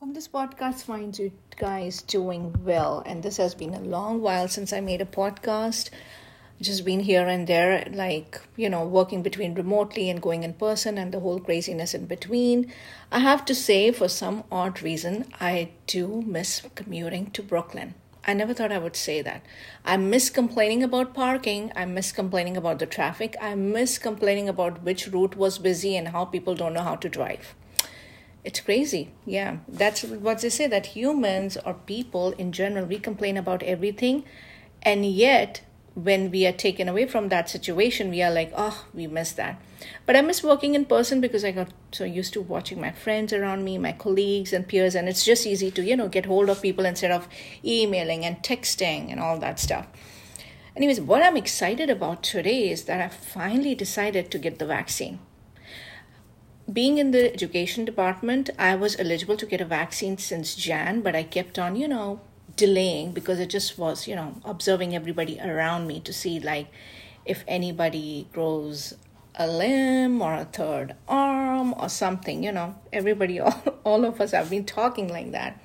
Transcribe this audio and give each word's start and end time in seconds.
Hope 0.00 0.14
this 0.14 0.28
podcast 0.28 0.84
finds 0.84 1.18
you 1.18 1.32
guys 1.56 2.02
doing 2.02 2.54
well. 2.64 3.02
And 3.04 3.20
this 3.20 3.36
has 3.38 3.56
been 3.56 3.74
a 3.74 3.80
long 3.80 4.20
while 4.20 4.46
since 4.46 4.72
I 4.72 4.78
made 4.78 5.00
a 5.00 5.04
podcast. 5.04 5.90
Just 6.60 6.84
been 6.84 7.00
here 7.00 7.26
and 7.26 7.48
there, 7.48 7.84
like, 7.90 8.40
you 8.54 8.70
know, 8.70 8.84
working 8.84 9.24
between 9.24 9.54
remotely 9.54 10.08
and 10.08 10.22
going 10.22 10.44
in 10.44 10.52
person 10.52 10.98
and 10.98 11.10
the 11.10 11.18
whole 11.18 11.40
craziness 11.40 11.94
in 11.94 12.06
between. 12.06 12.72
I 13.10 13.18
have 13.18 13.44
to 13.46 13.56
say, 13.56 13.90
for 13.90 14.06
some 14.06 14.44
odd 14.52 14.82
reason, 14.82 15.24
I 15.40 15.70
do 15.88 16.22
miss 16.24 16.62
commuting 16.76 17.32
to 17.32 17.42
Brooklyn. 17.42 17.94
I 18.24 18.34
never 18.34 18.54
thought 18.54 18.70
I 18.70 18.78
would 18.78 18.94
say 18.94 19.20
that. 19.22 19.42
I 19.84 19.96
miss 19.96 20.30
complaining 20.30 20.84
about 20.84 21.12
parking. 21.12 21.72
I 21.74 21.86
miss 21.86 22.12
complaining 22.12 22.56
about 22.56 22.78
the 22.78 22.86
traffic. 22.86 23.34
I 23.40 23.56
miss 23.56 23.98
complaining 23.98 24.48
about 24.48 24.84
which 24.84 25.08
route 25.08 25.34
was 25.34 25.58
busy 25.58 25.96
and 25.96 26.06
how 26.06 26.24
people 26.24 26.54
don't 26.54 26.74
know 26.74 26.82
how 26.82 26.94
to 26.94 27.08
drive 27.08 27.56
it's 28.44 28.60
crazy. 28.60 29.10
Yeah. 29.26 29.58
That's 29.68 30.04
what 30.04 30.40
they 30.40 30.48
say 30.48 30.66
that 30.66 30.86
humans 30.86 31.56
or 31.64 31.74
people 31.74 32.32
in 32.32 32.52
general 32.52 32.86
we 32.86 32.98
complain 32.98 33.36
about 33.36 33.62
everything. 33.62 34.24
And 34.82 35.04
yet 35.04 35.62
when 35.94 36.30
we 36.30 36.46
are 36.46 36.52
taken 36.52 36.88
away 36.88 37.04
from 37.06 37.28
that 37.28 37.50
situation 37.50 38.08
we 38.08 38.22
are 38.22 38.30
like 38.30 38.52
oh 38.56 38.86
we 38.94 39.06
miss 39.06 39.32
that. 39.32 39.60
But 40.06 40.14
i 40.14 40.20
miss 40.20 40.44
working 40.44 40.76
in 40.76 40.84
person 40.84 41.20
because 41.20 41.44
i 41.44 41.50
got 41.50 41.72
so 41.90 42.04
used 42.04 42.32
to 42.34 42.40
watching 42.40 42.80
my 42.80 42.92
friends 42.92 43.32
around 43.32 43.64
me 43.64 43.78
my 43.78 43.92
colleagues 43.92 44.52
and 44.52 44.68
peers 44.68 44.94
and 44.94 45.08
it's 45.08 45.24
just 45.24 45.44
easy 45.46 45.72
to 45.72 45.82
you 45.82 45.96
know 45.96 46.08
get 46.08 46.26
hold 46.26 46.48
of 46.48 46.62
people 46.62 46.84
instead 46.84 47.10
of 47.10 47.26
emailing 47.64 48.24
and 48.24 48.42
texting 48.44 49.10
and 49.10 49.18
all 49.18 49.38
that 49.38 49.58
stuff. 49.58 49.88
Anyways 50.76 51.00
what 51.00 51.24
i'm 51.24 51.36
excited 51.36 51.90
about 51.90 52.22
today 52.22 52.70
is 52.70 52.84
that 52.84 53.00
i 53.00 53.08
finally 53.08 53.74
decided 53.74 54.30
to 54.30 54.38
get 54.38 54.60
the 54.60 54.66
vaccine 54.66 55.18
being 56.70 56.98
in 56.98 57.12
the 57.12 57.32
education 57.32 57.84
department, 57.84 58.50
I 58.58 58.74
was 58.74 58.98
eligible 58.98 59.36
to 59.38 59.46
get 59.46 59.60
a 59.60 59.64
vaccine 59.64 60.18
since 60.18 60.54
Jan, 60.54 61.00
but 61.00 61.16
I 61.16 61.22
kept 61.22 61.58
on, 61.58 61.76
you 61.76 61.88
know, 61.88 62.20
delaying 62.56 63.12
because 63.12 63.38
it 63.40 63.48
just 63.48 63.78
was, 63.78 64.06
you 64.06 64.14
know, 64.14 64.34
observing 64.44 64.94
everybody 64.94 65.40
around 65.40 65.86
me 65.86 66.00
to 66.00 66.12
see 66.12 66.38
like 66.40 66.66
if 67.24 67.44
anybody 67.48 68.28
grows 68.32 68.94
a 69.36 69.46
limb 69.46 70.20
or 70.20 70.34
a 70.34 70.44
third 70.44 70.94
arm 71.06 71.74
or 71.78 71.88
something, 71.88 72.42
you 72.42 72.52
know, 72.52 72.74
everybody, 72.92 73.40
all, 73.46 73.62
all 73.84 74.04
of 74.04 74.20
us 74.20 74.32
have 74.32 74.50
been 74.50 74.64
talking 74.64 75.08
like 75.08 75.32
that. 75.32 75.58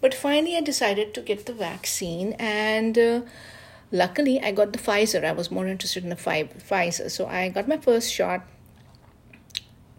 But 0.00 0.14
finally, 0.14 0.56
I 0.56 0.60
decided 0.60 1.14
to 1.14 1.20
get 1.22 1.46
the 1.46 1.52
vaccine, 1.52 2.34
and 2.38 2.96
uh, 2.96 3.22
luckily, 3.90 4.40
I 4.40 4.52
got 4.52 4.72
the 4.72 4.78
Pfizer. 4.78 5.24
I 5.24 5.32
was 5.32 5.50
more 5.50 5.66
interested 5.66 6.04
in 6.04 6.10
the 6.10 6.14
Pfizer. 6.14 7.10
So 7.10 7.26
I 7.26 7.48
got 7.48 7.66
my 7.66 7.78
first 7.78 8.12
shot 8.12 8.42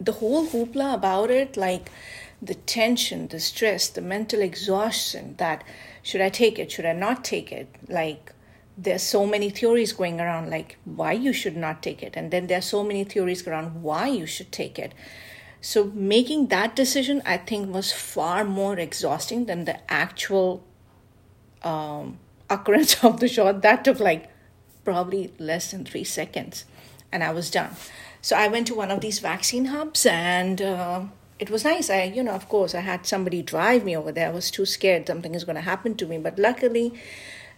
the 0.00 0.12
whole 0.12 0.46
hoopla 0.46 0.94
about 0.94 1.30
it, 1.30 1.56
like 1.56 1.90
the 2.40 2.54
tension, 2.54 3.28
the 3.28 3.40
stress, 3.40 3.88
the 3.88 4.00
mental 4.00 4.40
exhaustion 4.40 5.34
that 5.36 5.62
should 6.02 6.20
I 6.20 6.30
take 6.30 6.58
it, 6.58 6.72
should 6.72 6.86
I 6.86 6.94
not 6.94 7.24
take 7.24 7.52
it? 7.52 7.68
Like, 7.88 8.32
there's 8.78 9.02
so 9.02 9.26
many 9.26 9.50
theories 9.50 9.92
going 9.92 10.20
around, 10.20 10.48
like 10.48 10.78
why 10.84 11.12
you 11.12 11.34
should 11.34 11.56
not 11.56 11.82
take 11.82 12.02
it. 12.02 12.14
And 12.16 12.30
then 12.30 12.46
there's 12.46 12.64
so 12.64 12.82
many 12.82 13.04
theories 13.04 13.46
around 13.46 13.82
why 13.82 14.08
you 14.08 14.26
should 14.26 14.50
take 14.50 14.78
it. 14.78 14.94
So, 15.60 15.92
making 15.94 16.46
that 16.46 16.74
decision, 16.74 17.20
I 17.26 17.36
think, 17.36 17.72
was 17.72 17.92
far 17.92 18.44
more 18.44 18.78
exhausting 18.78 19.44
than 19.44 19.66
the 19.66 19.78
actual 19.92 20.64
um, 21.62 22.18
occurrence 22.48 23.04
of 23.04 23.20
the 23.20 23.28
shot. 23.28 23.60
That 23.60 23.84
took 23.84 24.00
like 24.00 24.30
probably 24.84 25.34
less 25.38 25.72
than 25.72 25.84
three 25.84 26.04
seconds, 26.04 26.64
and 27.12 27.22
I 27.22 27.32
was 27.32 27.50
done. 27.50 27.70
So 28.22 28.36
I 28.36 28.48
went 28.48 28.66
to 28.68 28.74
one 28.74 28.90
of 28.90 29.00
these 29.00 29.18
vaccine 29.18 29.66
hubs 29.66 30.04
and 30.06 30.60
uh, 30.60 31.04
it 31.38 31.50
was 31.50 31.64
nice. 31.64 31.88
I, 31.88 32.04
you 32.04 32.22
know, 32.22 32.32
of 32.32 32.48
course, 32.48 32.74
I 32.74 32.80
had 32.80 33.06
somebody 33.06 33.42
drive 33.42 33.84
me 33.84 33.96
over 33.96 34.12
there. 34.12 34.28
I 34.28 34.32
was 34.32 34.50
too 34.50 34.66
scared 34.66 35.06
something 35.06 35.34
is 35.34 35.44
going 35.44 35.56
to 35.56 35.62
happen 35.62 35.94
to 35.96 36.06
me. 36.06 36.18
But 36.18 36.38
luckily, 36.38 36.92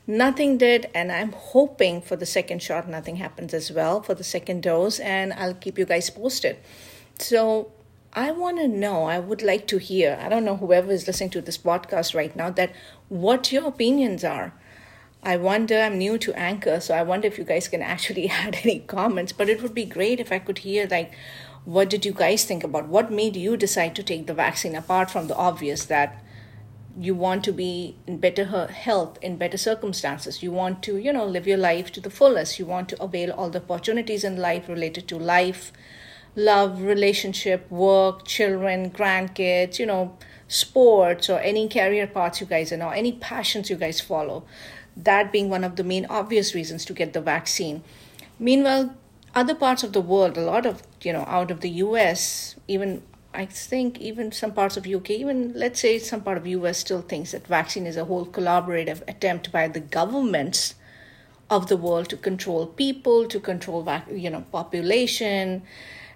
nothing 0.07 0.57
did. 0.57 0.89
And 0.95 1.11
I'm 1.11 1.33
hoping 1.33 2.01
for 2.01 2.15
the 2.15 2.27
second 2.27 2.63
shot, 2.63 2.89
nothing 2.89 3.17
happens 3.17 3.53
as 3.53 3.73
well 3.73 4.01
for 4.01 4.15
the 4.15 4.25
second 4.25 4.63
dose. 4.63 5.01
And 5.01 5.33
I'll 5.33 5.55
keep 5.55 5.79
you 5.79 5.85
guys 5.85 6.11
posted. 6.11 6.59
So 7.19 7.73
I 8.13 8.31
want 8.31 8.59
to 8.59 8.69
know, 8.69 9.05
I 9.05 9.19
would 9.19 9.43
like 9.43 9.67
to 9.69 9.79
hear, 9.79 10.19
I 10.21 10.29
don't 10.29 10.45
know 10.45 10.57
whoever 10.57 10.93
is 10.93 11.07
listening 11.07 11.31
to 11.31 11.41
this 11.41 11.59
podcast 11.59 12.15
right 12.15 12.35
now, 12.37 12.51
that 12.51 12.73
what 13.09 13.51
your 13.51 13.67
opinions 13.67 14.23
are. 14.23 14.55
I 15.25 15.37
wonder, 15.37 15.79
I'm 15.79 15.99
new 15.99 16.19
to 16.19 16.35
Anchor, 16.35 16.81
so 16.81 16.95
I 16.95 17.05
wonder 17.05 17.29
if 17.29 17.39
you 17.39 17.45
guys 17.45 17.69
can 17.69 17.81
actually 17.81 18.29
add 18.31 18.59
any 18.65 18.81
comments. 18.81 19.33
But 19.33 19.49
it 19.49 19.63
would 19.63 19.75
be 19.75 19.85
great 19.85 20.19
if 20.19 20.33
I 20.33 20.41
could 20.41 20.59
hear, 20.59 20.89
like, 20.91 21.13
what 21.65 21.89
did 21.89 22.05
you 22.05 22.13
guys 22.13 22.45
think 22.45 22.65
about? 22.65 22.89
What 22.89 23.13
made 23.13 23.37
you 23.37 23.57
decide 23.57 23.95
to 23.97 24.03
take 24.03 24.27
the 24.27 24.35
vaccine, 24.35 24.75
apart 24.75 25.13
from 25.13 25.29
the 25.29 25.37
obvious 25.37 25.85
that 25.85 26.21
you 26.99 27.15
want 27.15 27.45
to 27.45 27.53
be 27.53 27.97
in 28.07 28.19
better 28.19 28.67
health, 28.67 29.17
in 29.23 29.37
better 29.37 29.57
circumstances? 29.57 30.43
You 30.43 30.51
want 30.51 30.83
to, 30.85 30.97
you 30.97 31.13
know, 31.13 31.25
live 31.25 31.47
your 31.47 31.59
life 31.59 31.93
to 31.93 32.01
the 32.01 32.11
fullest. 32.11 32.59
You 32.59 32.67
want 32.67 32.89
to 32.89 33.01
avail 33.01 33.31
all 33.31 33.49
the 33.49 33.61
opportunities 33.63 34.25
in 34.25 34.39
life 34.39 34.69
related 34.69 35.07
to 35.07 35.19
life, 35.19 35.73
love, 36.35 36.83
relationship, 36.83 37.71
work, 37.71 38.27
children, 38.27 38.91
grandkids, 38.91 39.79
you 39.79 39.87
know, 39.87 40.19
sports, 40.49 41.31
or 41.31 41.39
any 41.39 41.69
career 41.69 42.09
paths 42.09 42.41
you 42.41 42.47
guys 42.47 42.73
know, 42.73 42.91
any 42.91 43.13
passions 43.13 43.71
you 43.71 43.77
guys 43.77 44.01
follow 44.01 44.45
that 44.97 45.33
being 45.33 45.49
one 45.49 45.65
of 45.65 45.77
the 45.77 45.85
main 45.85 46.07
obvious 46.07 46.55
reasons 46.55 46.85
to 46.85 46.93
get 46.93 47.13
the 47.13 47.21
vaccine. 47.21 47.83
Meanwhile, 48.39 48.95
other 49.35 49.55
parts 49.55 49.83
of 49.83 49.93
the 49.93 50.01
world, 50.01 50.37
a 50.37 50.43
lot 50.43 50.67
of, 50.67 50.83
you 51.03 51.13
know, 51.13 51.25
out 51.27 51.51
of 51.51 51.61
the 51.61 51.71
US, 51.71 52.57
even 52.69 53.03
I 53.35 53.47
think 53.47 53.99
even 53.99 54.31
some 54.31 54.53
parts 54.53 54.77
of 54.77 54.87
UK, 54.87 55.11
even 55.11 55.53
let's 55.55 55.81
say 55.81 55.99
some 55.99 56.21
part 56.21 56.37
of 56.37 56.47
US 56.47 56.79
still 56.79 57.01
thinks 57.01 57.33
that 57.33 57.47
vaccine 57.47 57.87
is 57.87 57.97
a 57.97 58.05
whole 58.05 58.27
collaborative 58.27 59.03
attempt 59.09 59.51
by 59.51 59.69
the 59.69 59.81
governments 59.81 60.75
of 61.49 61.69
the 61.69 61.77
world 61.77 62.09
to 62.11 62.17
control 62.17 62.67
people, 62.67 63.27
to 63.27 63.41
control, 63.41 63.87
you 64.11 64.31
know, 64.31 64.45
population, 64.53 65.63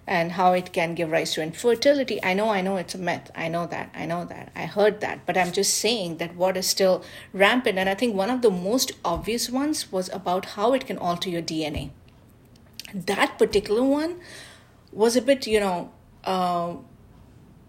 and 0.07 0.33
how 0.33 0.53
it 0.53 0.73
can 0.73 0.95
give 0.95 1.11
rise 1.11 1.35
to 1.35 1.43
infertility. 1.43 2.23
I 2.23 2.35
know, 2.35 2.49
I 2.51 2.61
know 2.61 2.77
it's 2.77 2.95
a 2.95 2.99
myth. 2.99 3.31
I 3.35 3.49
know 3.49 3.67
that. 3.67 3.91
I 3.95 4.07
know 4.07 4.25
that. 4.25 4.53
I 4.55 4.67
heard 4.67 5.01
that. 5.01 5.27
But 5.27 5.37
I'm 5.37 5.53
just 5.53 5.75
saying 5.75 6.19
that 6.19 6.37
what 6.37 6.57
is 6.57 6.67
still 6.67 7.03
rampant, 7.33 7.79
and 7.79 7.89
I 7.89 7.95
think 7.95 8.15
one 8.15 8.31
of 8.31 8.43
the 8.43 8.51
most 8.51 8.93
obvious 9.05 9.51
ones 9.51 9.91
was 9.91 10.09
about 10.11 10.45
how 10.57 10.73
it 10.75 10.87
can 10.87 10.99
alter 10.99 11.29
your 11.29 11.43
DNA. 11.43 11.91
That 12.95 13.37
particular 13.39 13.83
one 13.83 14.21
was 14.93 15.17
a 15.17 15.23
bit, 15.23 15.47
you 15.47 15.59
know, 15.59 15.91
uh, 16.25 16.77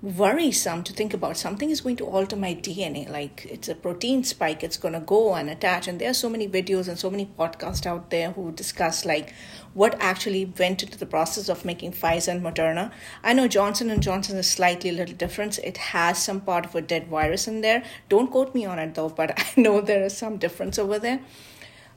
worrisome 0.01 0.83
to 0.83 0.93
think 0.93 1.13
about. 1.13 1.37
Something 1.37 1.71
is 1.71 1.81
going 1.81 1.95
to 1.97 2.05
alter 2.05 2.35
my 2.35 2.53
dna 2.53 3.09
like 3.09 3.45
it's 3.49 3.67
a 3.67 3.73
protein 3.73 4.23
spike 4.23 4.63
it's 4.63 4.77
going 4.77 4.93
to 4.93 4.99
go 4.99 5.33
and 5.33 5.49
attach. 5.49 5.87
And 5.87 5.99
there 5.99 6.11
are 6.11 6.13
so 6.13 6.29
many 6.29 6.47
videos 6.47 6.87
and 6.87 6.99
so 6.99 7.09
many 7.09 7.25
podcasts 7.37 7.85
out 7.85 8.09
there 8.11 8.31
who 8.31 8.51
discuss 8.51 9.05
like 9.05 9.33
what 9.73 9.95
actually 9.99 10.45
went 10.59 10.83
into 10.83 10.97
the 10.97 11.05
process 11.05 11.49
of 11.49 11.65
making 11.65 11.93
pfizer 11.93 12.29
and 12.29 12.43
moderna. 12.43 12.91
I 13.23 13.33
know 13.33 13.47
johnson 13.47 13.89
and 13.89 14.03
johnson 14.03 14.37
is 14.37 14.49
slightly 14.49 14.91
a 14.91 14.93
little 14.93 15.15
different. 15.15 15.57
It 15.59 15.77
has 15.77 16.23
some 16.23 16.41
part 16.41 16.65
of 16.65 16.75
a 16.75 16.81
dead 16.81 17.07
virus 17.07 17.47
in 17.47 17.61
there. 17.61 17.83
Don't 18.07 18.29
quote 18.29 18.53
me 18.53 18.65
on 18.65 18.77
it 18.77 18.93
though 18.93 19.09
but 19.09 19.39
i 19.57 19.61
know 19.61 19.81
there 19.81 20.03
is 20.03 20.15
some 20.15 20.37
difference 20.37 20.77
over 20.77 20.99
there 20.99 21.21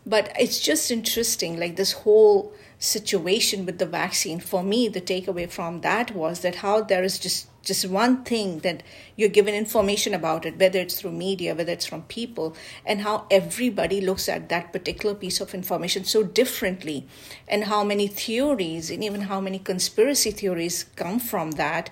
but 0.06 0.32
it's 0.38 0.60
just 0.60 0.90
interesting 0.90 1.58
like 1.58 1.76
this 1.76 1.92
whole 1.92 2.52
situation 2.78 3.66
with 3.66 3.78
the 3.78 3.86
vaccine. 3.86 4.40
For 4.40 4.62
me 4.62 4.88
the 4.88 5.00
takeaway 5.00 5.50
from 5.50 5.82
that 5.82 6.14
was 6.14 6.40
that 6.40 6.56
how 6.56 6.80
there 6.82 7.04
is 7.04 7.18
just 7.18 7.46
just 7.62 7.86
one 7.86 8.24
thing 8.24 8.60
that 8.60 8.82
you're 9.16 9.28
given 9.28 9.54
information 9.54 10.14
about 10.14 10.46
it 10.46 10.58
whether 10.58 10.78
it's 10.80 10.98
through 10.98 11.12
media 11.12 11.54
whether 11.54 11.72
it's 11.72 11.84
from 11.84 12.02
people 12.04 12.56
and 12.86 13.02
how 13.02 13.26
everybody 13.30 14.00
looks 14.00 14.30
at 14.30 14.48
that 14.48 14.72
particular 14.72 15.14
piece 15.14 15.40
of 15.40 15.52
information 15.54 16.02
so 16.02 16.22
differently 16.22 17.06
and 17.46 17.64
how 17.64 17.84
many 17.84 18.06
theories 18.06 18.90
and 18.90 19.04
even 19.04 19.22
how 19.22 19.40
many 19.40 19.58
conspiracy 19.58 20.30
theories 20.30 20.84
come 20.96 21.18
from 21.18 21.50
that 21.52 21.90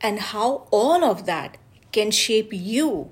and 0.00 0.18
how 0.18 0.66
all 0.72 1.04
of 1.04 1.26
that 1.26 1.56
can 1.92 2.10
shape 2.10 2.52
you 2.52 3.10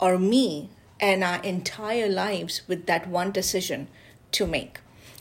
or 0.00 0.18
me 0.18 0.68
and 1.00 1.22
our 1.22 1.42
entire 1.42 2.08
lives 2.08 2.62
with 2.68 2.86
that 2.86 3.08
one 3.08 3.30
decision 3.30 3.88
to 4.32 4.46
make 4.46 4.80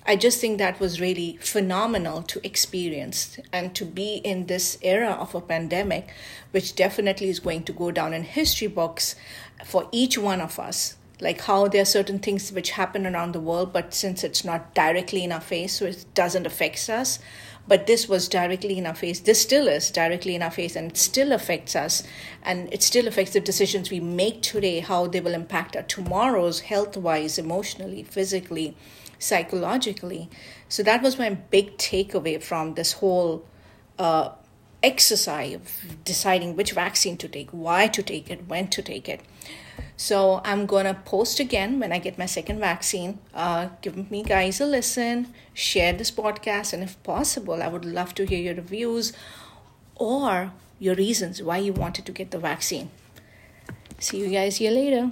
I 0.09 0.15
just 0.15 0.39
think 0.39 0.57
that 0.57 0.79
was 0.79 1.01
really 1.01 1.38
phenomenal 1.41 2.21
to 2.24 2.39
experience 2.47 3.39
and 3.51 3.75
to 3.75 3.83
be 3.83 4.21
in 4.24 4.45
this 4.45 4.77
era 4.81 5.12
of 5.12 5.35
a 5.35 5.41
pandemic, 5.41 6.13
which 6.51 6.77
definitely 6.77 7.27
is 7.27 7.41
going 7.41 7.63
to 7.63 7.74
go 7.74 7.91
down 7.91 8.13
in 8.13 8.24
history 8.24 8.69
books 8.69 9.18
for 9.65 9.89
each 9.91 10.18
one 10.18 10.39
of 10.39 10.59
us. 10.59 10.95
Like 11.19 11.42
how 11.42 11.68
there 11.68 11.81
are 11.81 11.86
certain 11.86 12.19
things 12.19 12.52
which 12.52 12.72
happen 12.72 13.08
around 13.08 13.31
the 13.31 13.40
world, 13.40 13.74
but 13.74 13.94
since 13.94 14.24
it's 14.24 14.46
not 14.46 14.75
directly 14.75 15.24
in 15.24 15.31
our 15.31 15.42
face, 15.42 15.80
so 15.80 15.86
it 15.86 16.06
doesn't 16.14 16.46
affect 16.46 16.90
us. 16.90 17.19
But 17.68 17.86
this 17.86 18.08
was 18.08 18.30
directly 18.30 18.78
in 18.78 18.86
our 18.86 18.96
face. 18.96 19.19
This 19.19 19.42
still 19.42 19.68
is 19.68 19.92
directly 19.92 20.36
in 20.36 20.42
our 20.42 20.52
face, 20.52 20.75
and 20.75 20.92
it 20.92 20.98
still 20.98 21.31
affects 21.34 21.75
us. 21.75 22.04
And 22.44 22.72
it 22.72 22.81
still 22.81 23.08
affects 23.08 23.34
the 23.34 23.42
decisions 23.42 23.90
we 23.90 24.00
make 24.00 24.42
today, 24.42 24.80
how 24.80 25.08
they 25.08 25.19
will 25.19 25.34
impact 25.34 25.75
our 25.75 25.84
tomorrows, 25.84 26.62
health 26.62 26.96
wise, 26.96 27.38
emotionally, 27.38 28.04
physically 28.04 28.78
psychologically. 29.19 30.30
So 30.69 30.84
that 30.84 31.02
was 31.02 31.18
my 31.18 31.31
big 31.31 31.78
takeaway 31.78 32.42
from 32.42 32.75
this 32.75 32.94
whole 32.94 33.46
uh, 34.00 34.30
exercise 34.84 35.56
of 35.56 36.04
deciding 36.04 36.56
which 36.56 36.72
vaccine 36.72 37.18
to 37.18 37.28
take, 37.28 37.50
why 37.52 37.88
to 37.88 38.04
take 38.04 38.30
it, 38.30 38.48
when 38.48 38.68
to 38.69 38.81
take 38.81 39.10
it. 39.10 39.22
So 39.99 40.41
I'm 40.45 40.67
gonna 40.67 40.94
post 40.94 41.39
again 41.39 41.79
when 41.79 41.91
I 41.91 41.97
get 41.97 42.19
my 42.19 42.27
second 42.27 42.59
vaccine. 42.59 43.17
Uh, 43.33 43.69
give 43.81 44.11
me 44.11 44.21
guys 44.21 44.61
a 44.61 44.65
listen, 44.65 45.33
share 45.55 45.91
this 45.91 46.11
podcast, 46.11 46.71
and 46.71 46.83
if 46.83 47.01
possible, 47.01 47.63
I 47.63 47.67
would 47.67 47.83
love 47.83 48.13
to 48.15 48.25
hear 48.25 48.39
your 48.39 48.53
reviews 48.53 49.11
or 49.95 50.53
your 50.77 50.94
reasons 50.94 51.41
why 51.41 51.57
you 51.57 51.73
wanted 51.73 52.05
to 52.05 52.11
get 52.11 52.29
the 52.29 52.38
vaccine. 52.38 52.91
See 53.99 54.19
you 54.19 54.29
guys 54.29 54.57
here 54.57 54.71
later. 54.71 55.11